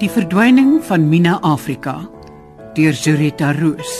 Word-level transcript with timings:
Die 0.00 0.08
verdwyning 0.08 0.78
van 0.88 1.02
Mina 1.10 1.34
Afrika 1.44 1.92
deur 2.72 2.94
Zurita 2.96 3.50
Roos 3.52 3.90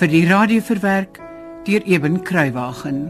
vir 0.00 0.08
die 0.08 0.22
radio 0.24 0.62
verwerk 0.64 1.18
deur 1.66 1.84
Eben 1.84 2.22
Kruiwagen. 2.24 3.02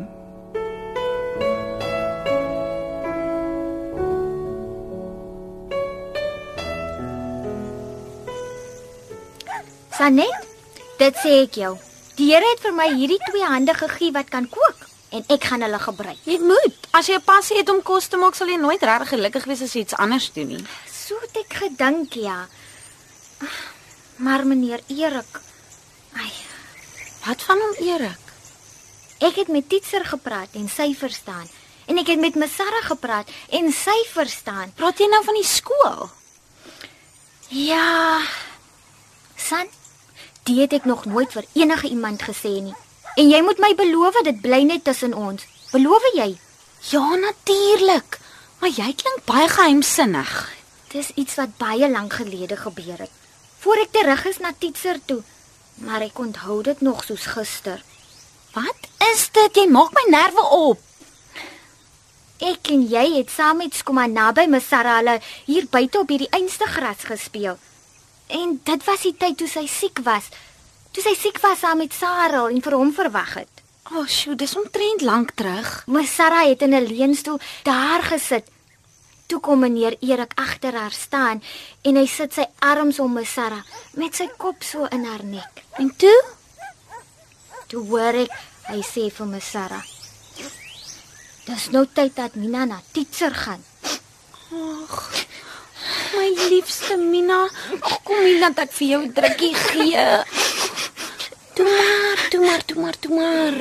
Sanet, 9.95 10.35
dit 10.99 11.23
sê 11.23 11.37
ek 11.45 11.61
jou. 11.61 11.77
Die 12.19 12.33
Here 12.33 12.51
het 12.51 12.67
vir 12.67 12.75
my 12.75 12.89
hierdie 12.97 13.21
twee 13.29 13.47
hande 13.47 13.79
gegee 13.79 14.11
wat 14.19 14.35
kan 14.35 14.51
kook 14.51 14.89
en 15.15 15.23
ek 15.31 15.47
gaan 15.53 15.63
hulle 15.63 15.79
gebruik. 15.87 16.19
Jy 16.27 16.41
moet. 16.43 16.91
As 16.91 17.07
jy 17.07 17.15
'n 17.15 17.29
passie 17.31 17.63
het 17.63 17.71
om 17.71 17.79
kos 17.79 18.11
te 18.11 18.19
maak, 18.19 18.35
sal 18.35 18.51
jy 18.51 18.59
nooit 18.59 18.83
regtig 18.83 19.15
gelukkig 19.15 19.45
wees 19.47 19.63
as 19.63 19.73
jy 19.73 19.87
iets 19.87 19.95
anders 19.95 20.33
doen 20.35 20.49
nie. 20.49 20.67
Het 21.37 21.45
ek 21.45 21.57
gedink, 21.61 22.15
ja. 22.17 22.47
Maar 24.17 24.47
meneer 24.47 24.81
Erik, 24.89 25.41
ai, 26.17 26.33
Wat 27.27 27.43
van 27.43 27.59
hom 27.59 27.75
Erik? 27.89 28.23
ek 29.19 29.37
het 29.37 29.49
met 29.49 29.69
Titser 29.69 30.05
gepraat 30.05 30.49
en 30.53 30.69
sy 30.69 30.95
verstaan. 30.95 31.49
En 31.87 31.99
ek 31.99 32.07
het 32.07 32.21
met 32.21 32.35
Masara 32.37 32.81
gepraat 32.85 33.29
en 33.49 33.73
sy 33.73 33.97
verstaan. 34.13 34.73
Praat 34.77 34.99
jy 34.99 35.09
nou 35.09 35.23
van 35.25 35.35
die 35.35 35.45
skool? 35.45 36.09
Ja. 37.49 38.21
San, 39.37 39.69
dit 40.45 40.57
het 40.57 40.73
ek 40.73 40.85
nog 40.85 41.05
nooit 41.05 41.33
vir 41.33 41.45
enige 41.53 41.89
iemand 41.89 42.23
gesê 42.23 42.61
nie. 42.61 42.75
En 43.17 43.29
jy 43.29 43.41
moet 43.43 43.59
my 43.59 43.75
beloof 43.75 44.21
dit 44.25 44.41
bly 44.41 44.63
net 44.69 44.85
tussen 44.85 45.15
ons. 45.15 45.45
Beloof 45.73 46.03
jy? 46.15 46.37
Ja, 46.93 47.05
natuurlik. 47.17 48.21
Maar 48.61 48.71
jy 48.71 48.93
klink 48.93 49.25
baie 49.25 49.49
geheimsinnig. 49.49 50.37
Dis 50.93 51.11
iets 51.15 51.35
wat 51.35 51.57
baie 51.59 51.91
lank 51.91 52.13
gelede 52.13 52.57
gebeur 52.57 52.99
het. 52.99 53.11
Voor 53.59 53.77
ek 53.83 53.91
terug 53.91 54.25
is 54.25 54.39
na 54.39 54.53
Titser 54.59 55.01
toe. 55.05 55.23
Maar 55.83 56.07
ek 56.07 56.19
onthou 56.19 56.63
dit 56.63 56.81
nog 56.81 57.05
soos 57.05 57.27
gister. 57.27 57.83
Wat 58.55 58.91
is 59.13 59.29
dit? 59.33 59.57
Jy 59.57 59.67
maak 59.69 59.93
my 59.93 60.05
nerve 60.11 60.45
op. 60.55 60.81
Ek 62.37 62.69
en 62.73 62.83
jy 62.89 63.05
het 63.17 63.31
saam 63.33 63.63
met 63.63 63.75
Skoma 63.75 64.07
naby 64.07 64.47
Masara 64.53 64.99
hulle 64.99 65.19
hier 65.47 65.67
buite 65.73 65.99
op 65.99 66.11
hierdie 66.13 66.31
einste 66.37 66.69
gras 66.69 67.05
gespeel. 67.09 67.57
En 68.27 68.59
dit 68.65 68.85
was 68.85 69.07
die 69.07 69.15
tyd 69.17 69.39
toe 69.41 69.49
sy 69.49 69.67
siek 69.71 70.03
was. 70.05 70.29
Toe 70.93 71.05
sy 71.05 71.15
siek 71.17 71.41
was 71.43 71.63
saam 71.65 71.81
met 71.81 71.97
Sarah 71.97 72.51
en 72.51 72.63
vir 72.63 72.77
hom 72.77 72.93
verwag 72.93 73.39
het. 73.43 73.63
O, 73.93 74.01
oh, 74.01 74.07
sjoe, 74.11 74.35
dis 74.35 74.57
omtrent 74.59 75.05
lank 75.07 75.33
terug. 75.39 75.85
Masara 75.87 76.43
het 76.49 76.63
in 76.63 76.75
'n 76.75 76.87
leunstoel 76.89 77.39
daar 77.63 78.03
gesit. 78.03 78.51
Toe 79.27 79.41
kom 79.41 79.59
meneer 79.59 79.97
Erik 80.01 80.33
agter 80.39 80.75
haar 80.79 80.95
staan 80.95 81.43
en 81.83 81.97
hy 81.99 82.07
sit 82.07 82.35
sy 82.37 82.47
arms 82.63 83.01
om 83.03 83.13
Masara 83.19 83.59
met 83.99 84.15
sy 84.15 84.29
kop 84.39 84.63
so 84.63 84.87
in 84.95 85.05
haar 85.05 85.25
nek. 85.27 85.63
En 85.83 85.91
toe? 85.99 86.19
Toe 87.67 87.83
hoor 87.91 88.21
ek 88.23 88.37
hy 88.71 88.81
sê 88.87 89.09
vir 89.11 89.27
Masara: 89.27 89.81
"Dis 91.47 91.71
nou 91.75 91.87
tyd 91.87 92.15
dat 92.15 92.37
Mina 92.37 92.65
na 92.65 92.83
Titser 92.93 93.35
gaan." 93.35 93.65
My 96.17 96.29
liefste 96.49 96.97
Mina, 96.97 97.49
Ag, 97.81 98.03
kom 98.05 98.23
hier 98.25 98.41
dat 98.41 98.59
ek 98.65 98.73
vir 98.79 98.89
jou 98.89 99.03
'n 99.03 99.13
drukkie 99.13 99.55
gee. 99.55 100.07
Toe 101.55 101.67
maar, 101.67 102.19
toe 102.31 102.41
maar, 102.47 102.63
toe 102.65 102.79
maar, 102.83 102.97
toe 102.99 103.15
maar. 103.19 103.57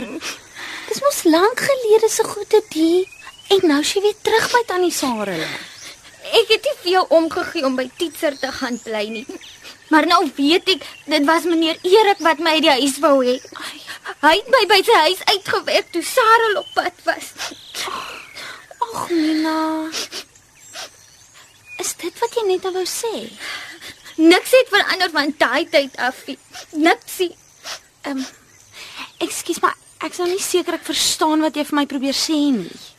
Dis 0.88 1.02
mos 1.02 1.24
lank 1.24 1.60
gelede 1.60 2.10
se 2.10 2.24
goede 2.24 2.62
die. 2.70 3.15
En 3.54 3.68
nou 3.70 3.80
is 3.82 3.94
jy 3.94 4.02
weer 4.02 4.18
terug 4.26 4.46
by 4.52 4.62
tannie 4.70 4.94
Sarah. 4.94 5.42
Ek 6.36 6.50
het 6.50 6.66
nie 6.66 6.78
veel 6.82 7.06
omgegee 7.14 7.66
om 7.68 7.76
by 7.78 7.86
Titser 7.98 8.38
te 8.42 8.50
gaan 8.52 8.80
bly 8.84 9.04
nie. 9.12 9.26
Maar 9.94 10.08
nou 10.10 10.24
weet 10.36 10.70
ek, 10.74 10.86
dit 11.06 11.26
was 11.28 11.46
meneer 11.46 11.78
Erik 11.86 12.24
wat 12.26 12.42
my 12.42 12.56
uit 12.58 12.66
die 12.66 12.74
huis 12.80 12.98
wou 13.04 13.20
hê. 13.22 13.36
Hy 14.24 14.34
het 14.40 14.50
my 14.54 14.64
by 14.70 14.80
sy 14.86 14.98
huis 15.06 15.22
uitgewerk 15.30 15.92
toe 15.94 16.02
Sarah 16.06 16.58
op 16.64 16.72
pad 16.74 17.06
was. 17.06 17.30
Ag 18.88 19.06
Mina. 19.14 19.60
Is 21.84 21.94
dit 22.02 22.20
wat 22.24 22.40
jy 22.40 22.48
net 22.50 22.66
nou 22.66 22.74
wou 22.80 22.88
sê? 22.90 23.14
Niks 24.16 24.54
het 24.56 24.74
verander 24.74 25.14
van 25.14 25.34
daai 25.38 25.70
tyd 25.70 25.98
af 26.02 26.26
nie. 26.26 26.40
Niksie. 26.82 27.34
Ehm 28.08 28.24
um, 28.24 28.26
Ekskuus 29.24 29.62
maar 29.64 29.76
ek 30.04 30.16
sou 30.18 30.26
nie 30.28 30.42
seker 30.42 30.76
ek 30.76 30.88
verstaan 30.88 31.44
wat 31.46 31.56
jy 31.56 31.64
vir 31.68 31.78
my 31.78 31.86
probeer 31.90 32.16
sê 32.18 32.38
nie. 32.52 32.95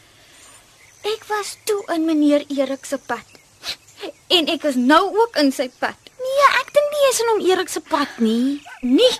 Ek 1.16 1.24
was 1.32 1.54
toe 1.64 1.80
in 1.94 2.04
meneer 2.04 2.42
Erik 2.52 2.84
se 2.84 2.98
pad. 3.00 3.24
En 4.28 4.50
ek 4.52 4.66
is 4.68 4.76
nou 4.76 5.00
ook 5.16 5.38
in 5.40 5.48
sy 5.54 5.70
pad. 5.80 5.96
Nee, 6.20 6.48
ek 6.60 6.74
dink 6.76 6.92
nie 6.92 7.04
jy's 7.06 7.20
in 7.22 7.30
hom 7.30 7.40
Erik 7.46 7.72
se 7.72 7.80
pad 7.80 8.18
nie. 8.20 8.58
Nee. 8.84 9.14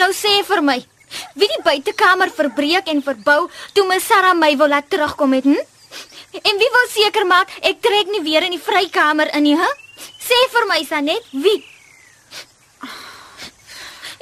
Nou 0.00 0.10
sê 0.16 0.32
vir 0.48 0.64
my, 0.66 0.76
wie 1.38 1.48
die 1.52 1.62
buitekamer 1.62 2.32
verbreek 2.34 2.90
en 2.90 3.04
verbou 3.06 3.46
toe 3.76 3.86
my 3.86 4.00
Sarah 4.02 4.34
my 4.34 4.50
wil 4.58 4.72
laat 4.74 4.90
terugkom 4.90 5.38
het, 5.38 5.46
hm? 5.46 5.62
En 6.42 6.58
wie 6.60 6.72
wil 6.74 6.90
seker 6.90 7.28
maak 7.30 7.54
ek 7.62 7.78
trek 7.86 8.10
nie 8.10 8.24
weer 8.26 8.48
in 8.48 8.56
die 8.56 8.66
vrykamer 8.66 9.30
in 9.38 9.46
nie, 9.46 9.54
hè? 9.56 9.70
Sê 10.26 10.42
vir 10.56 10.66
my 10.72 10.82
Sanet, 10.90 11.30
wie? 11.30 11.60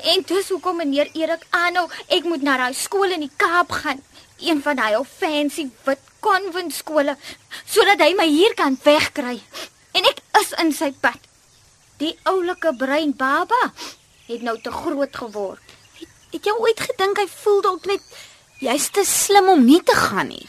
En 0.04 0.24
dis 0.28 0.48
hoekom 0.52 0.76
meneer 0.76 1.08
Erik 1.16 1.46
aanhou, 1.50 1.86
ek 2.12 2.26
moet 2.28 2.42
na 2.44 2.58
daai 2.60 2.76
skool 2.76 3.14
in 3.16 3.24
die 3.24 3.32
Kaap 3.40 3.72
gaan, 3.72 4.02
een 4.42 4.60
van 4.62 4.76
daai 4.76 4.96
ou 4.98 5.04
fancy 5.08 5.70
wit 5.86 6.10
konvent 6.24 6.74
skole, 6.76 7.16
sodat 7.64 8.02
hy 8.04 8.12
my 8.16 8.26
hier 8.28 8.52
kan 8.58 8.76
wegkry. 8.84 9.38
En 9.96 10.08
ek 10.10 10.20
is 10.40 10.52
in 10.60 10.72
sy 10.76 10.90
pad. 11.00 11.20
Die 12.02 12.12
oulike 12.28 12.74
brein 12.76 13.14
baba 13.16 13.60
het 14.28 14.42
nou 14.42 14.56
te 14.60 14.72
groot 14.74 15.16
geword. 15.16 15.74
Het, 16.00 16.10
het 16.34 16.48
jy 16.48 16.56
ooit 16.58 16.80
gedink 16.88 17.20
hy 17.22 17.28
voel 17.38 17.62
dalk 17.64 17.88
net 17.88 18.04
jy's 18.64 18.90
te 18.92 19.04
slim 19.08 19.48
om 19.52 19.64
nie 19.64 19.80
te 19.84 19.96
gaan 19.96 20.32
nie? 20.32 20.48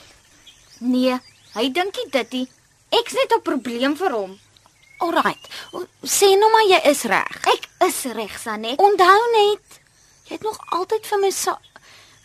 Nee, 0.83 1.19
hy 1.55 1.69
dink 1.71 1.95
nie 1.99 2.09
dit 2.11 2.39
nie. 2.39 2.47
Ek's 2.91 3.15
net 3.15 3.31
'n 3.35 3.45
probleem 3.45 3.95
vir 3.95 4.11
hom. 4.11 4.39
Alraight. 5.03 5.47
Sê 6.07 6.31
nou 6.39 6.49
maar 6.53 6.67
jy 6.69 6.79
is 6.91 7.03
reg. 7.11 7.39
Ek 7.51 7.67
is 7.87 8.01
reg, 8.15 8.35
Sanet. 8.39 8.79
Onthou 8.79 9.21
net, 9.35 9.79
jy 10.27 10.37
het 10.37 10.45
nog 10.47 10.59
altyd 10.77 11.07
vir 11.09 11.23
my 11.25 11.31
sa 11.35 11.57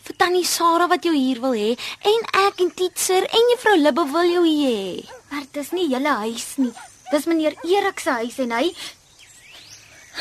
vir 0.01 0.17
tannie 0.17 0.45
Sarah 0.47 0.87
wat 0.89 1.05
jou 1.05 1.13
hier 1.13 1.37
wil 1.43 1.53
hê 1.53 1.75
en 2.09 2.23
ek 2.47 2.63
en 2.63 2.71
Titser 2.73 3.27
en 3.27 3.51
juffrou 3.53 3.75
Libbe 3.77 4.05
wil 4.09 4.31
jou 4.31 4.41
hier 4.47 4.71
hê. 4.73 5.19
Maar 5.29 5.45
dit 5.45 5.61
is 5.61 5.71
nie 5.77 5.87
julle 5.91 6.15
huis 6.23 6.47
nie. 6.57 6.73
Dis 7.11 7.27
meneer 7.29 7.57
Erik 7.67 8.01
se 8.01 8.17
huis 8.23 8.39
en 8.41 8.55
hy 8.57 8.65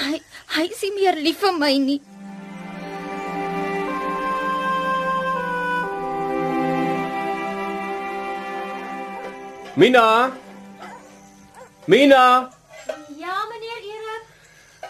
hy 0.01 0.21
hy 0.57 0.67
is 0.69 0.85
nie 0.85 0.95
meer 0.99 1.19
lief 1.23 1.41
vir 1.41 1.57
my 1.57 1.73
nie. 1.81 2.01
Mina. 9.81 10.50
Mina. 11.87 12.51
Ja, 13.17 13.37
meneer 13.49 13.83
Erik. 13.83 14.25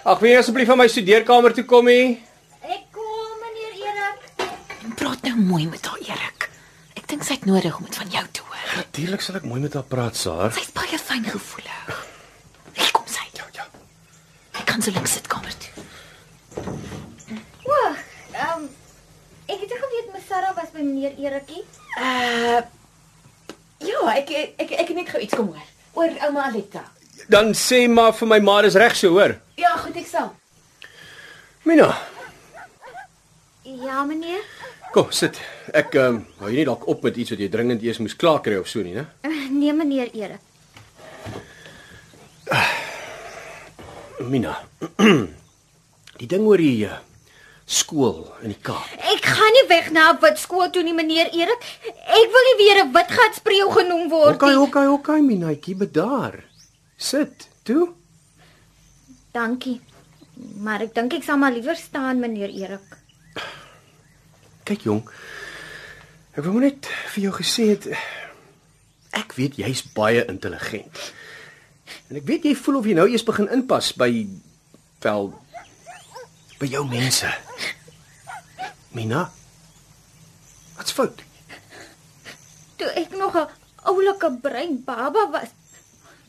Ag, 0.05 0.19
wil 0.19 0.31
jy 0.31 0.39
asseblief 0.41 0.69
van 0.71 0.79
my 0.81 0.87
studeerkamer 0.91 1.55
toe 1.57 1.65
kom 1.69 1.89
hier? 1.91 2.17
Ek 2.65 2.87
kom, 2.95 3.37
meneer 3.45 3.77
Erik. 3.85 4.49
Praat 4.99 5.23
nou 5.29 5.37
mooi 5.53 5.67
met 5.71 5.87
haar, 5.87 6.01
Erik. 6.09 6.49
Ek 6.99 7.07
dink 7.11 7.25
sy 7.27 7.37
het 7.39 7.47
nodig 7.49 7.77
om 7.79 7.87
dit 7.87 8.01
van 8.01 8.13
jou 8.17 8.25
te 8.33 8.45
hoor. 8.47 8.67
Natuurlik 8.81 9.25
sal 9.25 9.39
ek 9.41 9.47
mooi 9.49 9.61
met 9.65 9.77
haar 9.79 9.87
praat, 9.93 10.19
Saar. 10.19 10.53
Sy's 10.57 10.73
baie 10.77 10.99
fyn 11.01 11.25
gevoelig. 11.31 12.03
Hier 12.77 12.93
kom 12.97 13.07
sy. 13.11 13.25
Ja, 13.39 13.47
ja. 13.57 13.67
Ek 14.59 14.67
kan 14.71 14.83
sy 14.85 14.95
links 14.97 15.17
sitkamer 15.19 15.55
toe. 15.63 15.87
O, 17.71 17.81
ehm 18.35 18.67
ek 19.51 19.65
het 19.67 19.73
geweet 19.83 20.13
my 20.15 20.21
Sarah 20.29 20.53
was 20.59 20.71
by 20.75 20.83
meneer 20.85 21.17
Erikie. 21.19 21.65
Uh 21.99 22.61
Ja, 23.81 24.01
ek 24.13 24.29
ek 24.61 24.73
ek 24.77 24.91
het 24.91 24.97
net 24.99 25.09
gou 25.09 25.21
iets 25.25 25.33
kom 25.35 25.47
hoor 25.55 25.69
oor 26.01 26.17
ouma 26.29 26.47
Aletta. 26.49 26.83
Dan 27.31 27.53
sê 27.55 27.85
maar 27.89 28.13
vir 28.17 28.29
my 28.33 28.39
ma 28.43 28.61
dis 28.65 28.75
reg 28.81 28.97
so, 28.97 29.13
hoor. 29.15 29.37
Ja, 29.61 29.77
goed 29.85 29.97
ek 30.01 30.07
sal. 30.09 30.33
Mina, 31.69 31.91
Ja, 33.71 34.03
meneer. 34.05 34.41
kom 34.93 35.13
sit. 35.15 35.37
Ek 35.73 35.95
ehm 35.95 36.17
um, 36.17 36.23
hou 36.41 36.49
jy 36.51 36.57
nie 36.57 36.65
dalk 36.67 36.89
op 36.91 37.05
met 37.07 37.17
iets 37.21 37.31
wat 37.31 37.39
jy 37.45 37.49
dringend 37.53 37.83
eers 37.87 38.01
moes 38.03 38.17
klaar 38.19 38.41
kry 38.43 38.57
of 38.59 38.67
so 38.69 38.83
nie, 38.83 38.95
né? 38.97 39.05
Nee, 39.51 39.73
meneer 39.77 40.09
Erik. 40.15 40.41
Mina. 44.21 44.57
Die 46.21 46.27
ding 46.29 46.45
oor 46.49 46.61
die 46.61 46.85
uh, 46.85 46.99
skool 47.71 48.25
in 48.43 48.51
die 48.51 48.59
Kaap. 48.67 48.89
Ek 49.15 49.23
gaan 49.31 49.53
nie 49.55 49.67
weg 49.71 49.91
na 49.95 50.11
'n 50.13 50.19
wit 50.21 50.39
skool 50.43 50.71
toe 50.75 50.83
nie, 50.83 50.95
meneer 50.95 51.31
Erik. 51.31 51.63
Ek 51.87 52.29
wil 52.35 52.45
nie 52.49 52.59
weer 52.65 52.83
'n 52.85 52.93
wit 52.93 53.11
gat 53.11 53.35
spreeu 53.39 53.71
genoem 53.71 54.09
word 54.11 54.35
Okay, 54.43 54.51
nie. 54.55 54.59
okay, 54.67 54.87
okay, 54.87 55.21
Minaatjie, 55.21 55.75
bedaar. 55.77 56.45
Sit, 56.97 57.49
toe. 57.63 57.93
Dankie. 59.33 59.81
Maar 60.59 60.81
ek 60.83 60.95
dink 60.95 61.13
ek 61.15 61.23
sal 61.23 61.37
maar 61.39 61.53
liewer 61.53 61.77
staan, 61.77 62.19
meneer 62.21 62.51
Erik. 62.51 62.97
Kyk 64.65 64.83
jong. 64.83 65.03
Ek 66.37 66.45
wou 66.45 66.61
net 66.61 66.87
vir 67.15 67.23
jou 67.23 67.33
gesê 67.33 67.69
het 67.75 67.87
ek 69.13 69.33
weet 69.37 69.57
jy's 69.59 69.83
baie 69.95 70.25
intelligent. 70.29 71.13
En 72.11 72.17
ek 72.17 72.27
weet 72.27 72.45
jy 72.45 72.55
voel 72.55 72.77
of 72.79 72.87
jy 72.87 72.95
nou 72.95 73.09
eers 73.09 73.25
begin 73.27 73.49
inpas 73.51 73.93
by 73.93 74.27
wel 75.03 75.33
by 76.61 76.69
jou 76.69 76.85
mense. 76.85 77.29
Mina. 78.93 79.31
Wat's 80.77 80.93
fout? 80.93 81.23
Toe 82.77 82.91
ek 83.01 83.17
nog 83.17 83.37
'n 83.37 83.49
oulike 83.89 84.29
brein 84.43 84.85
baba 84.85 85.29
was, 85.31 85.49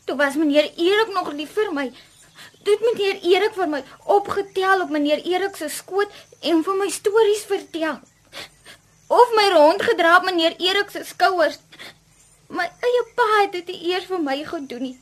toe 0.04 0.16
was 0.16 0.34
meneer 0.34 0.72
Erik 0.76 1.12
nog 1.12 1.32
lief 1.32 1.52
vir 1.52 1.72
my. 1.72 1.92
Toe 2.62 2.72
het 2.74 2.84
meneer 2.88 3.16
Erik 3.32 3.54
vir 3.54 3.68
my 3.68 3.84
opgetel 4.04 4.80
op 4.80 4.90
meneer 4.90 5.20
Erik 5.24 5.56
se 5.56 5.68
skoot 5.68 6.10
en 6.40 6.64
vir 6.64 6.74
my 6.74 6.88
stories 6.88 7.44
vertel. 7.44 8.00
Of 9.06 9.28
my 9.34 9.48
rondgedra 9.52 10.16
op 10.16 10.24
meneer 10.24 10.54
Erik 10.56 10.90
se 10.90 11.04
skouers. 11.04 11.58
My 12.48 12.70
eie 12.80 13.04
pa 13.14 13.40
het 13.40 13.52
dit 13.52 13.68
eers 13.68 14.04
vir 14.04 14.20
my 14.20 14.44
gedoen 14.44 14.82
nie. 14.82 15.00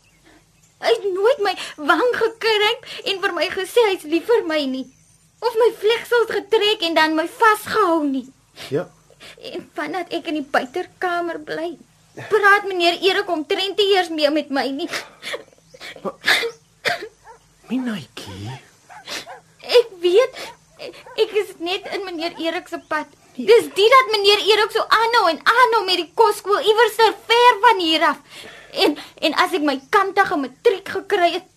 Hy 0.80 0.88
het 0.88 1.12
nooit 1.12 1.38
my 1.38 1.54
wang 1.76 2.10
gekruip 2.12 2.80
en 3.04 3.20
vir 3.20 3.32
my 3.32 3.48
gesê 3.48 3.80
hy's 3.90 4.02
lief 4.02 4.26
vir 4.26 4.46
my 4.46 4.64
nie. 4.66 5.00
Of 5.40 5.54
my 5.56 5.70
vlegsels 5.82 6.31
getrek 6.31 6.82
en 6.88 6.94
dan 6.94 7.14
my 7.16 7.26
vasgehou 7.28 8.04
nie. 8.04 8.26
Ja. 8.69 8.88
En 9.52 9.70
vandat 9.75 10.12
ek 10.12 10.28
in 10.32 10.40
die 10.40 10.48
buiterkamer 10.56 11.40
bly, 11.44 11.70
praat 12.28 12.66
meneer 12.69 12.98
Erik 13.00 13.28
omtrent 13.32 13.81
nie 13.81 13.94
eers 13.94 14.10
meer 14.12 14.32
met 14.32 14.50
my 14.52 14.66
nie. 14.75 14.88
Minaitjie. 17.70 18.58
Ek 19.81 19.92
weet 20.02 20.40
ek 21.20 21.32
is 21.37 21.56
net 21.60 21.88
in 21.94 22.04
meneer 22.08 22.37
Erik 22.40 22.69
se 22.69 22.81
pad. 22.88 23.08
Dis 23.37 23.69
dit 23.76 23.92
dat 23.94 24.12
meneer 24.12 24.42
Erik 24.52 24.72
so 24.75 24.84
aanhou 24.84 25.28
en 25.32 25.40
aanhou 25.54 25.84
met 25.87 26.00
die 26.02 26.10
kosskool 26.14 26.60
iewers 26.60 26.98
ver 27.28 27.60
van 27.64 27.81
hier 27.81 28.08
af. 28.12 28.19
En 28.84 28.96
en 29.20 29.38
as 29.44 29.54
ek 29.56 29.64
my 29.66 29.78
kantige 29.94 30.37
matriek 30.40 30.92
gekry 30.96 31.31
het, 31.38 31.50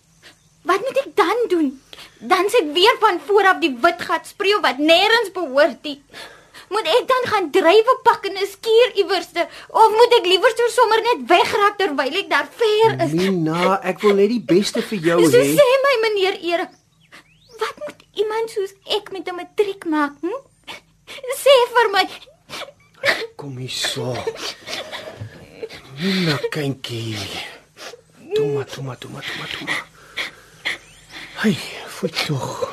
wat 0.64 0.80
moet 0.80 0.98
ek 1.04 1.10
dan 1.16 1.38
doen? 1.48 1.68
Dan 2.20 2.48
sit 2.48 2.72
weer 2.72 2.96
van 3.00 3.20
voor 3.26 3.44
af 3.52 3.58
die 3.60 3.74
wit 3.82 4.00
gat 4.02 4.26
spreeu 4.26 4.60
wat 4.64 4.78
nêrens 4.78 5.32
behoort 5.34 5.82
nie. 5.84 6.00
Moet 6.72 6.86
ek 6.88 7.04
dan 7.10 7.24
gaan 7.32 7.50
drywe 7.52 7.94
pak 8.02 8.24
in 8.26 8.36
'n 8.40 8.46
skuur 8.46 8.88
iewers 9.02 9.28
of 9.68 9.88
moet 9.98 10.12
ek 10.18 10.26
liewer 10.26 10.52
so 10.56 10.68
sommer 10.68 11.00
net 11.02 11.20
wegraak 11.28 11.76
terwyl 11.78 12.16
ek 12.22 12.28
daar 12.30 12.48
ver 12.60 13.04
is? 13.04 13.12
Mina, 13.12 13.78
ek 13.82 14.00
wil 14.00 14.14
net 14.14 14.28
die 14.32 14.40
beste 14.54 14.82
vir 14.82 14.98
jou 14.98 15.18
So 15.30 15.38
hê. 15.38 15.54
sê 15.58 15.66
my 15.86 15.94
meneer 16.08 16.36
Erik, 16.52 16.72
wat 17.60 17.76
moet 17.84 18.00
iemand 18.14 18.50
soos 18.50 18.72
ek 18.96 19.12
met 19.12 19.28
'n 19.28 19.34
matriek 19.36 19.84
maak? 19.84 20.12
Hm? 20.20 20.40
Sê 21.44 21.54
vir 21.74 21.88
my. 21.92 22.04
Kom 23.36 23.56
hier 23.58 23.70
so. 23.70 24.16
Mina 26.00 26.38
kindjie. 26.50 27.18
Toma, 28.34 28.64
toma, 28.64 28.96
toma, 28.96 29.20
toma, 29.20 29.46
toma. 29.52 29.76
Hey, 31.44 31.58
voet 31.86 32.24
tog. 32.26 32.72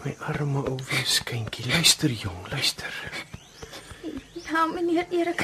My 0.00 0.14
arme 0.30 0.62
ou 0.64 0.78
weeskindjie, 0.88 1.66
luister 1.68 2.08
jong, 2.08 2.46
luister. 2.48 2.94
Ja, 4.48 4.64
meneer 4.66 5.04
Erik, 5.12 5.42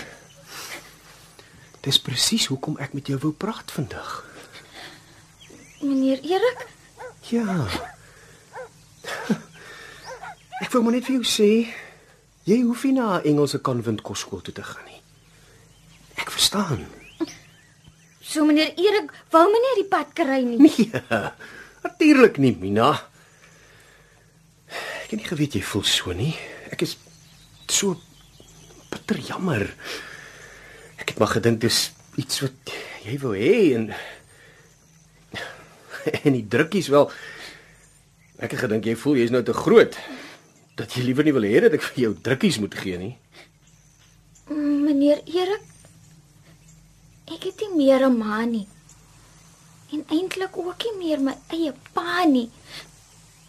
Dis 1.84 1.98
presies 2.00 2.46
hoekom 2.48 2.78
ek 2.80 2.94
met 2.96 3.10
jou 3.12 3.18
wou 3.20 3.34
praat 3.36 3.68
vandag. 3.76 4.14
meneer 5.84 6.24
Erik, 6.24 6.64
Ja. 7.28 7.66
Ek 10.64 10.70
wou 10.72 10.80
maar 10.86 10.96
net 10.96 11.04
vir 11.04 11.18
jou 11.20 11.24
sê, 11.28 11.68
jy 12.48 12.62
hoef 12.62 12.84
nie 12.88 12.92
na 12.96 13.18
'n 13.20 13.28
Engelse 13.28 13.58
konvent 13.60 14.00
kosskool 14.00 14.40
toe 14.40 14.54
te 14.54 14.62
gaan 14.62 14.84
nie. 14.88 15.02
Ek 16.16 16.30
verstaan. 16.30 16.86
so 18.22 18.44
meneer 18.46 18.72
Erik 18.72 19.12
wou 19.30 19.44
my 19.52 19.60
nie 19.60 19.82
die 19.82 19.88
pad 19.88 20.14
kry 20.14 20.40
nie. 20.40 20.58
Nee, 20.58 20.90
natuurlik 21.84 22.40
nie, 22.42 22.54
Mina. 22.60 22.92
Ek 25.04 25.12
het 25.12 25.20
nie 25.20 25.28
geweet 25.28 25.56
jy 25.58 25.62
voel 25.64 25.84
so 25.86 26.12
nie. 26.16 26.32
Ek 26.72 26.82
is 26.86 26.96
so 27.70 27.96
bitter 28.90 29.20
jammer. 29.20 29.66
Ek 31.00 31.12
het 31.12 31.20
maar 31.20 31.34
gedink 31.36 31.62
dis 31.64 31.90
iets 32.20 32.42
wat 32.44 32.74
jy 33.04 33.16
wou 33.22 33.34
hê 33.36 33.54
en 33.76 33.88
en 36.26 36.36
die 36.36 36.46
drukkies 36.48 36.90
wel. 36.92 37.08
Ek 38.40 38.54
het 38.54 38.64
gedink 38.64 38.88
jy 38.88 38.96
voel 38.98 39.20
jy's 39.20 39.34
nou 39.34 39.44
te 39.46 39.56
groot 39.56 39.96
dat 40.78 40.96
jy 40.96 41.04
liewer 41.06 41.26
nie 41.26 41.34
wil 41.36 41.46
hê 41.46 41.60
dat 41.62 41.76
ek 41.76 41.84
vir 41.90 42.00
jou 42.06 42.14
drukkies 42.26 42.58
moet 42.62 42.74
gee 42.80 42.98
nie. 42.98 43.14
Meneer 44.50 45.22
Erik, 45.30 45.62
ek 47.30 47.46
het 47.48 47.62
nie 47.62 47.86
meer 47.86 48.08
'n 48.08 48.18
ma 48.18 48.44
nie. 48.44 48.66
En 49.94 50.02
eintlik 50.10 50.56
ook 50.58 50.82
nie 50.88 50.94
meer 50.98 51.20
my 51.22 51.34
eie 51.54 51.72
pa 51.94 52.24
nie. 52.26 52.48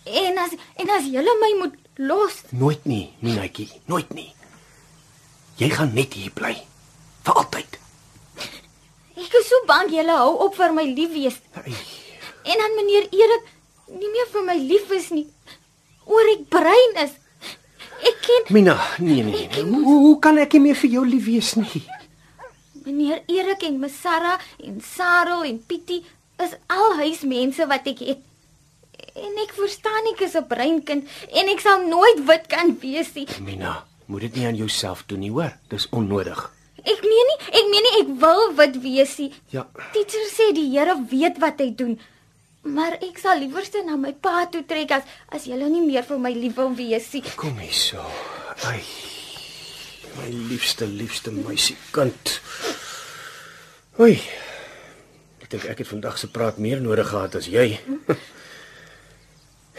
En 0.05 0.37
as 0.43 0.53
en 0.77 0.91
as 0.93 1.07
julle 1.09 1.33
my 1.41 1.51
moet 1.63 1.77
los, 1.97 2.41
Nooit 2.53 2.83
nie, 2.85 3.05
Minaatjie, 3.23 3.69
nooit 3.89 4.11
nie. 4.13 4.27
Jy 5.57 5.69
gaan 5.71 5.93
net 5.95 6.13
hier 6.13 6.33
bly 6.35 6.53
vir 7.25 7.39
altyd. 7.41 7.79
ek 9.15 9.33
is 9.39 9.47
so 9.49 9.61
bang 9.67 9.89
julle 9.89 10.11
hou 10.19 10.33
op 10.45 10.57
vir 10.59 10.73
my 10.75 10.83
lief 10.91 11.13
wees. 11.15 11.37
Ai, 11.57 11.73
En 12.45 12.59
dan 12.61 12.75
meneer 12.77 13.07
Erik 13.09 13.47
nie 13.89 14.09
meer 14.13 14.27
vir 14.33 14.43
my 14.45 14.55
lief 14.59 14.91
is 14.93 15.07
nie. 15.15 15.25
Oor 16.05 16.27
ek 16.35 16.43
brein 16.53 16.99
is. 17.05 17.15
Ek 18.05 18.19
ken 18.27 18.51
Mina, 18.53 18.75
nee 18.99 19.23
nee 19.23 19.47
nee. 19.47 19.63
Hoe, 19.63 19.95
hoe 20.03 20.19
kan 20.21 20.37
ek 20.37 20.53
nie 20.53 20.65
meer 20.67 20.77
vir 20.83 20.91
jou 20.99 21.05
lief 21.07 21.25
wees 21.31 21.55
nie? 21.57 21.85
meneer 22.85 23.23
Erik 23.33 23.63
en 23.65 23.79
Miss 23.81 23.97
Sarah 24.03 24.37
en 24.61 24.75
Sarel 24.85 25.47
en 25.47 25.57
Pietie 25.65 26.03
is 26.43 26.55
al 26.67 26.95
huismense 26.99 27.67
wat 27.67 27.87
ek 27.87 27.99
het. 27.99 28.23
En 29.15 29.37
ek 29.43 29.53
verstaan 29.55 30.03
nie 30.03 30.15
ek 30.15 30.25
is 30.27 30.35
'n 30.35 30.47
breinkind 30.47 31.07
en 31.31 31.49
ek 31.49 31.59
sal 31.59 31.87
nooit 31.87 32.25
wit 32.27 32.47
kan 32.47 32.77
wees 32.79 33.13
nie. 33.13 33.27
Mina, 33.39 33.85
moet 34.05 34.21
dit 34.21 34.35
nie 34.35 34.45
aan 34.47 34.55
jouself 34.55 35.03
doen 35.07 35.19
nie, 35.19 35.31
hoor? 35.31 35.53
Dis 35.69 35.87
onnodig. 35.89 36.51
Ek 36.83 37.01
meen 37.01 37.29
nie, 37.31 37.39
ek 37.47 37.65
meen 37.71 37.85
nie 37.87 38.01
ek 38.01 38.09
wil 38.19 38.53
wit 38.55 38.81
wees 38.81 39.17
nie. 39.17 39.31
Ja. 39.49 39.67
Teacher 39.93 40.27
sê 40.29 40.53
die 40.53 40.69
Here 40.69 40.95
weet 41.09 41.39
wat 41.39 41.59
hy 41.59 41.71
doen. 41.75 41.99
Maar 42.61 42.97
ek 43.01 43.17
sal 43.21 43.39
liewerste 43.39 43.83
na 43.85 43.95
my 43.95 44.13
pa 44.13 44.45
toe 44.45 44.63
trek 44.65 44.91
as 44.91 45.03
as 45.29 45.45
julle 45.45 45.69
nie 45.69 45.85
meer 45.85 46.03
vir 46.03 46.17
my 46.19 46.33
lief 46.33 46.55
wil 46.55 46.73
wees 46.75 47.11
nie. 47.13 47.23
Kom 47.35 47.57
hier 47.57 47.73
so. 47.73 48.01
Ai. 48.65 48.81
My 50.15 50.29
liefste, 50.29 50.87
liefste 50.87 51.31
meisiekind. 51.31 52.39
Oei. 53.99 54.19
Dink 55.55 55.69
ek 55.71 55.85
het 55.85 55.87
vandag 55.87 56.17
se 56.19 56.27
praat 56.27 56.57
meer 56.59 56.81
nodig 56.83 57.07
gehad 57.07 57.37
as 57.39 57.45
jy. 57.47 57.77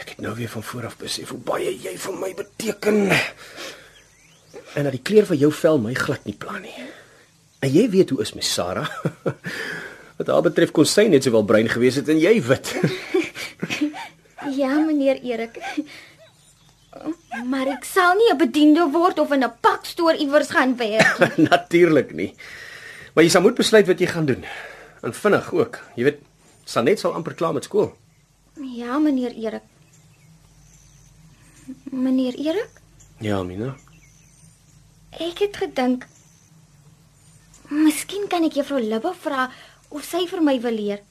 Ek 0.01 0.15
het 0.15 0.21
nou 0.25 0.31
weer 0.33 0.49
van 0.49 0.63
voor 0.65 0.87
af 0.87 0.95
besef 0.97 1.29
hoe 1.29 1.37
baie 1.37 1.69
jy 1.69 1.91
vir 2.01 2.15
my 2.17 2.31
beteken. 2.33 3.11
En 4.73 4.87
dat 4.87 4.95
die 4.95 5.03
kleur 5.05 5.27
van 5.29 5.37
jou 5.37 5.51
vel 5.53 5.77
my 5.83 5.93
glad 5.93 6.23
nie 6.25 6.33
pla 6.33 6.57
nie. 6.63 6.73
En 7.61 7.69
jy 7.69 7.83
weet 7.93 8.09
hoe 8.09 8.23
is 8.25 8.33
my 8.33 8.41
Sarah? 8.41 8.89
Wat 10.17 10.31
haar 10.33 10.41
betref 10.47 10.73
kon 10.73 10.89
sy 10.89 11.05
net 11.11 11.27
sowel 11.27 11.45
bruin 11.45 11.69
gewees 11.69 11.99
het 12.01 12.09
en 12.09 12.21
jy 12.25 12.39
wit. 12.49 12.73
Ja, 14.57 14.69
meneer 14.79 15.17
Erik. 15.27 15.57
Maar 17.49 17.67
ek 17.73 17.83
sal 17.85 18.15
nie 18.15 18.29
'n 18.31 18.37
bediende 18.39 18.85
word 18.93 19.19
of 19.19 19.33
in 19.35 19.43
'n 19.43 19.59
pakstoor 19.61 20.15
iewers 20.15 20.49
gaan 20.49 20.77
werk 20.77 21.37
nie. 21.37 21.47
Natuurlik 21.51 22.13
nie. 22.13 22.33
Maar 23.13 23.27
jy 23.27 23.29
sal 23.29 23.41
moet 23.41 23.59
besluit 23.59 23.85
wat 23.87 23.99
jy 23.99 24.07
gaan 24.07 24.25
doen. 24.25 24.45
En 25.01 25.13
vinnig 25.13 25.53
ook. 25.53 25.79
Jy 25.95 26.03
weet, 26.03 26.21
Sanet 26.65 26.99
sal 26.99 27.13
amper 27.13 27.33
klaar 27.33 27.53
met 27.53 27.63
skool. 27.63 27.93
Ja, 28.75 28.97
meneer 28.99 29.31
Erik. 29.35 29.61
Meneer 31.91 32.33
Erik, 32.35 32.69
Ja, 33.19 33.43
Mina. 33.43 33.75
ek 35.11 35.39
het 35.39 35.57
gedink 35.57 36.05
Miskien 37.69 38.27
kan 38.29 38.43
ek 38.45 38.53
juffrou 38.53 38.79
Libbe 38.79 39.11
vra 39.19 39.49
of 39.89 40.03
sy 40.05 40.21
vir 40.29 40.41
my 40.41 40.53
wil 40.61 40.71
leer. 40.77 41.01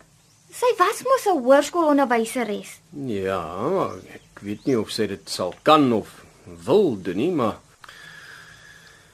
Sy 0.51 0.71
was 0.79 1.03
mos 1.05 1.27
'n 1.27 1.43
hoërskoolonderwyseres. 1.45 2.79
Ja, 3.07 3.91
ek 4.15 4.41
weet 4.41 4.65
nie 4.67 4.79
of 4.79 4.91
sy 4.91 5.07
dit 5.07 5.29
sal 5.29 5.55
kan 5.63 5.93
of 5.93 6.25
wil 6.45 6.97
doen 7.03 7.17
nie, 7.17 7.31
maar 7.31 7.57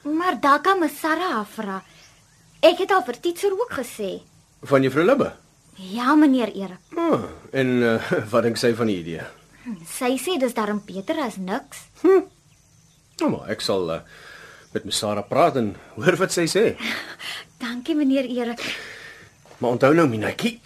Maar 0.03 0.39
daar 0.39 0.61
kan 0.61 0.79
me 0.79 0.89
Sarah 0.89 1.45
vra. 1.45 1.83
Ek 2.61 2.77
het 2.77 2.91
al 2.91 3.03
vir 3.03 3.19
Titser 3.19 3.51
ook 3.51 3.71
gesê. 3.71 4.21
Van 4.63 4.83
juffrou 4.83 5.05
Libbe. 5.05 5.31
Ja, 5.75 6.15
meneer 6.15 6.51
Erik. 6.53 6.79
Ah, 6.95 7.23
en 7.51 7.67
uh, 7.81 8.11
wat 8.31 8.45
dink 8.45 8.59
sy 8.61 8.73
van 8.77 8.91
die 8.91 8.99
idee? 9.01 9.25
Sy 9.87 10.15
sê 10.21 10.37
dis 10.41 10.55
darm 10.55 10.81
beter 10.85 11.19
as 11.23 11.39
niks. 11.39 11.87
Nou 12.03 13.29
maar, 13.31 13.47
ek 13.53 13.63
sal 13.63 13.89
uh, 13.93 14.01
met 14.73 14.85
my 14.85 14.93
Sarah 14.93 15.25
praat 15.27 15.57
en 15.61 15.73
hoor 15.97 16.19
wat 16.21 16.35
sy 16.35 16.45
sê. 16.51 16.65
Dankie, 17.63 17.95
meneer 17.97 18.27
Erik. 18.29 18.63
Maar 19.59 19.77
onthou 19.77 19.93
nou, 19.95 20.07
Minetjie, 20.11 20.57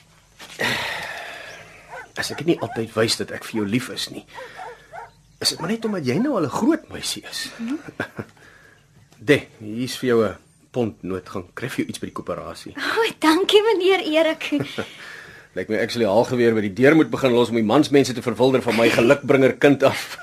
as 2.19 2.33
ek 2.33 2.45
nie 2.47 2.57
altyd 2.59 2.93
wys 2.95 3.19
dat 3.21 3.33
ek 3.35 3.45
vir 3.47 3.61
jou 3.61 3.67
lief 3.69 3.91
is 3.93 4.09
nie, 4.13 4.25
is 5.37 5.53
dit 5.53 5.59
maar 5.61 5.69
net 5.69 5.85
omdat 5.85 6.07
jy 6.07 6.17
nou 6.17 6.33
al 6.39 6.47
'n 6.49 6.57
groot 6.57 6.87
meisie 6.89 7.21
is. 7.29 7.51
De, 9.17 9.37
hier's 9.61 9.97
vir 10.01 10.09
jou 10.09 10.19
'n 10.25 10.46
pond 10.71 11.03
noot 11.03 11.29
gaan 11.29 11.45
kry 11.57 11.69
vir 11.69 11.83
jou 11.83 11.87
iets 11.91 12.01
by 12.01 12.09
die 12.09 12.15
koöperasie. 12.19 12.73
O, 12.97 13.03
oh, 13.03 13.11
dankie, 13.23 13.61
meneer 13.71 14.03
Erik. 14.13 14.49
Lyk 15.57 15.69
my 15.71 15.79
actually 15.81 16.05
al 16.05 16.25
geweer 16.29 16.53
by 16.53 16.61
die 16.67 16.73
deur 16.77 16.95
moet 16.95 17.09
begin 17.09 17.33
los 17.33 17.49
om 17.49 17.57
die 17.57 17.65
mansmense 17.65 18.13
te 18.13 18.21
verwilder 18.21 18.61
van 18.65 18.77
my 18.77 18.89
gelukbringer 18.97 19.57
kind 19.57 19.83
af. 19.87 20.17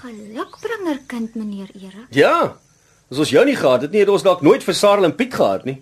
Gelukbringer 0.00 1.00
kind 1.10 1.34
meneer 1.34 1.70
Erik. 1.74 2.06
ja. 2.10 2.36
As 3.12 3.18
ons 3.20 3.30
jou 3.30 3.42
nie 3.44 3.54
gehad 3.54 3.82
het 3.84 3.92
nie, 3.92 4.00
het 4.00 4.08
ons 4.08 4.22
dalk 4.24 4.40
nooit 4.42 4.64
vir 4.64 4.74
Sarel 4.74 5.04
en 5.04 5.12
Piet 5.14 5.34
gehad 5.36 5.66
nie. 5.68 5.76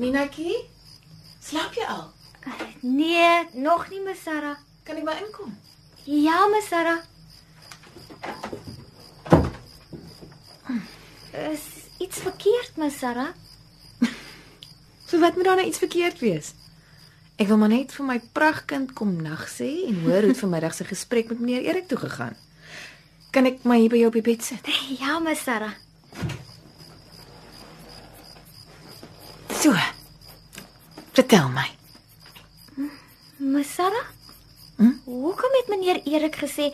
Minatjie, 0.00 0.56
slaap 1.40 1.76
jy 1.76 1.84
al? 1.86 2.06
Nee, 2.80 3.46
nog 3.52 3.88
nie 3.90 4.00
Miss 4.00 4.22
Sarah. 4.22 4.56
Kan 4.82 4.96
ek 4.96 5.04
maar 5.04 5.20
inkom? 5.22 5.52
Ja, 6.04 6.46
Miss 6.50 6.68
Sarah. 6.68 6.98
Is 11.32 11.62
iets 11.98 12.18
verkeerd, 12.18 12.76
Miss 12.76 12.98
Sarah? 12.98 13.30
So 15.12 15.20
wat 15.20 15.34
moet 15.36 15.44
daar 15.44 15.56
nou 15.56 15.66
iets 15.68 15.78
verkeerd 15.78 16.18
wees? 16.18 16.54
Ek 17.36 17.46
wil 17.50 17.58
maar 17.60 17.68
net 17.68 17.92
vir 17.92 18.06
my 18.08 18.16
pragtkind 18.32 18.94
kom 18.96 19.12
nag 19.20 19.42
sê 19.50 19.68
en 19.88 19.98
hoor 20.06 20.24
hoe 20.24 20.36
vanmiddag 20.38 20.72
se 20.74 20.86
gesprek 20.88 21.28
met 21.28 21.42
meneer 21.42 21.66
Erik 21.68 21.88
toe 21.90 21.98
gegaan. 22.00 22.36
Kan 23.30 23.44
ek 23.48 23.62
maar 23.68 23.76
hier 23.76 23.92
by 23.92 24.00
jou 24.00 24.08
op 24.08 24.16
die 24.16 24.24
bed 24.24 24.44
sit? 24.44 24.72
Ja, 25.02 25.18
Miss 25.20 25.44
Sarah. 25.44 25.76
So. 29.60 29.76
Vertel 31.12 31.48
my. 31.52 31.68
Miss 33.42 33.74
Sarah? 33.74 34.06
Hm? 34.76 34.90
Hoekom 35.04 35.50
het 35.58 35.68
meneer 35.68 35.98
Erik 36.06 36.36
gesê 36.38 36.68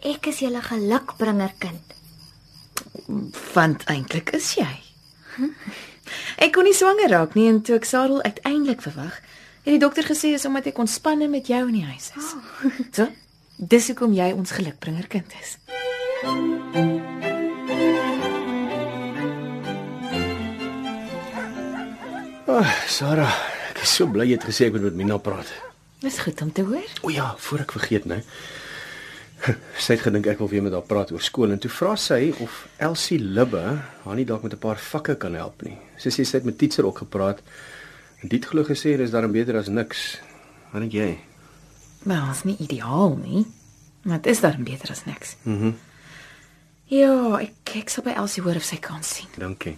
ek 0.00 0.30
is 0.30 0.38
julle 0.40 0.62
gelukbringer 0.64 1.52
kind? 1.60 1.92
Want 3.52 3.84
eintlik 3.92 4.32
is 4.38 4.54
jy. 4.56 4.70
Ek 6.40 6.54
kon 6.56 6.64
nie 6.64 6.72
swanger 6.76 7.12
raak 7.12 7.36
nie 7.36 7.50
en 7.50 7.60
toe 7.60 7.76
ek 7.76 7.84
Sarel 7.84 8.22
uiteindelik 8.24 8.80
verwag, 8.86 9.18
het 9.66 9.74
die 9.74 9.82
dokter 9.82 10.08
gesê 10.08 10.32
is 10.38 10.48
omdat 10.48 10.70
ek 10.70 10.80
ontspanne 10.80 11.28
met 11.28 11.50
jou 11.52 11.60
in 11.66 11.76
die 11.80 11.84
huis 11.84 12.08
is. 12.16 12.32
So, 12.96 13.10
dis 13.58 13.90
hoekom 13.92 14.16
jy 14.16 14.30
ons 14.32 14.56
gelukbringer 14.56 15.10
kind 15.12 15.36
is. 15.42 15.58
Oh, 22.48 22.74
Sarah, 22.88 23.36
ek 23.74 23.84
is 23.84 23.96
so 24.00 24.08
bly 24.08 24.30
jy 24.30 24.40
het 24.40 24.48
gesê 24.48 24.70
ek 24.70 24.78
moet 24.78 24.88
met 24.88 25.02
Mina 25.04 25.20
praat. 25.20 25.52
Dis 26.00 26.18
goed 26.18 26.42
om 26.42 26.52
te 26.52 26.62
hoor. 26.62 26.88
O 27.02 27.10
ja, 27.10 27.34
voor 27.38 27.64
ek 27.64 27.72
vergeet 27.72 28.04
nou. 28.04 28.20
Sy 29.78 29.94
het 29.96 30.04
gedink 30.06 30.26
ek 30.26 30.40
wil 30.40 30.48
weer 30.48 30.64
met 30.64 30.72
haar 30.72 30.84
praat 30.88 31.12
oor 31.12 31.22
skool 31.24 31.52
en 31.52 31.60
toe 31.60 31.70
vra 31.70 31.94
sy 32.00 32.32
of 32.44 32.64
Elsie 32.82 33.18
Libbe 33.20 33.62
haar 34.04 34.16
nie 34.16 34.24
dalk 34.28 34.42
met 34.42 34.52
'n 34.56 34.58
paar 34.58 34.78
vakke 34.80 35.16
kan 35.16 35.34
help 35.34 35.62
nie. 35.62 35.76
Sy 35.98 36.08
sê 36.08 36.24
sy 36.24 36.36
het 36.38 36.44
met 36.44 36.58
teacher 36.58 36.86
ook 36.86 36.98
gepraat 36.98 37.40
en 38.22 38.28
dit 38.28 38.44
glo 38.44 38.64
gesê 38.64 38.96
dis 38.96 39.10
daarom 39.10 39.32
beter 39.32 39.56
as 39.56 39.68
niks. 39.68 40.18
Wat 40.72 40.80
dink 40.80 40.92
jy? 40.92 41.18
Maar 42.04 42.30
is 42.30 42.44
nie 42.44 42.56
ideaal 42.58 43.16
nie. 43.16 43.46
Maar 44.02 44.20
dit 44.20 44.32
is 44.32 44.40
dan 44.40 44.64
beter 44.64 44.90
as 44.90 45.04
niks. 45.04 45.36
Mhm. 45.42 45.64
Mm 45.64 45.78
ja, 46.86 47.38
ek 47.42 47.76
ek 47.82 47.88
sal 47.90 48.04
by 48.06 48.14
Elsie 48.14 48.42
hoor 48.42 48.56
of 48.56 48.62
sy 48.62 48.76
kan 48.76 49.02
sien. 49.02 49.26
Dankie. 49.38 49.76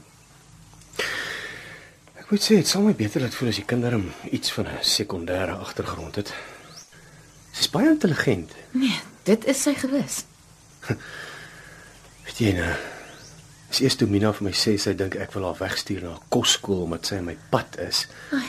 Ek 2.29 2.35
moet 2.37 2.45
sê 2.45 2.57
dit 2.61 2.69
sal 2.69 2.83
my 2.85 2.91
beter 2.93 3.23
laat 3.25 3.33
voel 3.33 3.49
as 3.49 3.57
die 3.57 3.65
kinders 3.65 4.03
iets 4.37 4.51
van 4.53 4.67
'n 4.69 4.83
sekondêre 4.85 5.55
agtergrond 5.65 6.15
het. 6.21 6.29
Sy's 7.57 7.71
baie 7.73 7.89
intelligent. 7.89 8.53
Nee, 8.73 9.01
dit 9.25 9.45
is 9.49 9.63
sy 9.63 9.73
gewis. 9.75 10.25
Weet 12.25 12.39
jy 12.39 12.53
nou? 12.53 12.75
Dis 13.71 13.81
eers 13.81 13.97
toe 13.97 14.09
Mina 14.09 14.35
vir 14.37 14.45
my 14.45 14.53
sê 14.53 14.77
sy 14.77 14.93
dink 14.93 15.17
ek 15.17 15.33
wil 15.33 15.47
haar 15.49 15.57
wegstuur 15.57 16.03
na 16.03 16.11
'n 16.19 16.29
kosskool 16.29 16.83
omdat 16.85 17.07
sy 17.07 17.15
in 17.17 17.25
my 17.25 17.37
pad 17.49 17.79
is. 17.89 18.05
Ai. 18.31 18.45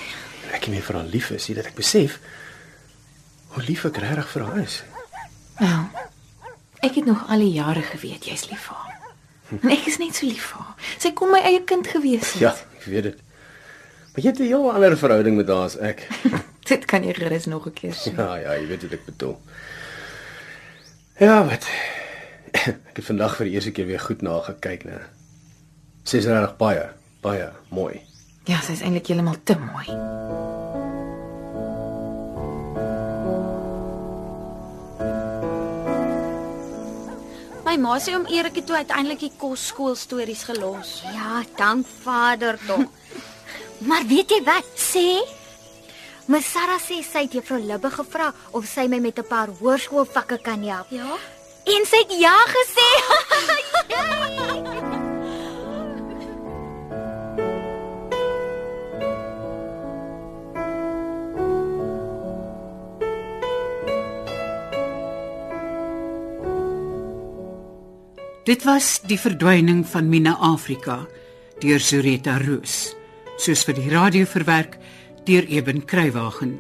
Ek 0.52 0.68
nie 0.68 0.76
meer 0.76 0.84
vir 0.84 0.96
haar 1.00 1.08
lief 1.08 1.32
is, 1.32 1.48
nie 1.48 1.56
dat 1.56 1.72
ek 1.72 1.80
besef 1.80 2.20
hoe 3.56 3.64
lief 3.64 3.86
ek 3.86 3.98
regtig 3.98 4.28
vir 4.28 4.44
haar 4.44 4.60
is. 4.60 4.84
Nou, 5.60 5.88
ek 6.84 6.96
het 7.00 7.06
nog 7.06 7.24
al 7.30 7.40
die 7.40 7.56
jare 7.56 7.82
geweet 7.82 8.28
jy's 8.28 8.50
lief 8.52 8.68
vir 8.68 8.76
haar. 8.76 9.00
En 9.64 9.72
ek 9.72 9.88
is 9.88 9.98
net 10.04 10.16
so 10.16 10.26
lief 10.26 10.52
vir 10.52 10.68
haar. 10.68 10.76
Sy 11.00 11.16
kon 11.16 11.32
my 11.32 11.40
eie 11.40 11.64
kind 11.64 11.88
gewees 11.88 12.34
het. 12.34 12.42
Ja, 12.44 12.56
ek 12.76 12.84
weet 12.84 13.04
dit. 13.04 13.20
Maar 14.14 14.24
jy 14.24 14.30
het 14.30 14.40
'n 14.40 14.44
heel 14.44 14.74
ander 14.74 14.98
verhouding 14.98 15.36
met 15.36 15.48
haar 15.48 15.64
as 15.64 15.78
ek. 15.78 16.08
Dit 16.70 16.86
kan 16.86 17.04
jy 17.04 17.14
gerus 17.14 17.46
nog 17.46 17.66
'n 17.66 17.74
keer 17.74 17.94
sien. 17.94 18.16
Ja, 18.18 18.36
ja, 18.36 18.52
jy 18.54 18.68
weet 18.68 18.82
wat 18.82 18.92
ek 18.92 19.06
bedoel. 19.06 19.38
Ja, 21.20 21.46
wat. 21.46 21.68
Ek 22.52 22.96
het 22.96 23.06
vandag 23.06 23.36
vir 23.36 23.46
die 23.46 23.54
eerste 23.54 23.72
keer 23.72 23.86
weer 23.86 24.00
goed 24.00 24.22
na 24.22 24.32
haar 24.32 24.44
gekyk, 24.44 24.84
né? 24.86 25.00
Sy's 26.04 26.26
regtig 26.26 26.58
baie, 26.58 26.90
baie 27.22 27.52
mooi. 27.70 28.02
Ja, 28.46 28.60
sy's 28.62 28.82
eintlik 28.82 29.08
heeltemal 29.08 29.36
te 29.44 29.56
mooi. 29.60 29.88
My 37.66 37.76
ma 37.78 38.00
sê 38.00 38.16
om 38.18 38.26
Erik 38.26 38.56
het 38.56 38.66
toe 38.66 38.76
uiteindelik 38.76 39.20
die 39.20 39.32
kosskool 39.38 39.96
stories 39.96 40.44
gelos. 40.44 41.04
Ja, 41.14 41.44
dank 41.56 41.86
Vader 42.02 42.58
tog. 42.66 42.88
Maar 43.80 44.06
weet 44.08 44.30
jy 44.32 44.44
wat? 44.44 44.66
Sê 44.76 45.20
Miss 46.30 46.52
Sarah 46.54 46.78
sê 46.78 47.02
sy 47.02 47.26
het 47.26 47.34
juffrou 47.34 47.60
Libbe 47.60 47.90
gevra 47.90 48.34
of 48.54 48.66
sy 48.70 48.88
my 48.88 49.00
met 49.00 49.18
'n 49.20 49.28
paar 49.28 49.50
hoërskoolvakke 49.50 50.38
kan 50.42 50.64
help. 50.64 50.88
Ja? 50.90 51.18
En 51.66 51.86
sy 51.86 51.98
het 51.98 52.14
ja 52.20 52.38
gesê. 52.56 52.90
Dit 68.50 68.64
was 68.66 69.02
die 69.06 69.20
verdwyning 69.20 69.84
van 69.86 70.08
Mina 70.10 70.32
Afrika 70.42 71.04
deur 71.62 71.80
Zureta 71.80 72.40
Roos, 72.42 72.96
soos 73.40 73.64
vir 73.64 73.78
die 73.78 73.90
radio 73.92 74.28
verwerk 74.28 74.76
deur 75.28 75.46
Eben 75.48 75.86
Kruiwagen. 75.88 76.58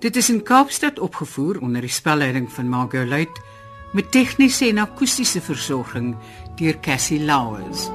Dit 0.00 0.16
is 0.16 0.30
in 0.30 0.42
Kaapstad 0.46 1.00
opgevoer 1.02 1.58
onder 1.60 1.82
die 1.84 1.92
spelleiding 1.92 2.46
van 2.52 2.70
Margot 2.70 3.08
Luit 3.08 3.42
met 3.92 4.12
tegniese 4.14 4.68
en 4.70 4.84
akoestiese 4.86 5.42
versorging 5.42 6.14
deur 6.56 6.78
Cassie 6.80 7.20
Lauers. 7.24 7.90